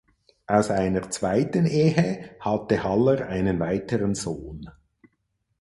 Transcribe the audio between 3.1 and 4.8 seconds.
einen weiteren Sohn.